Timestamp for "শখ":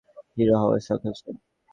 0.87-0.99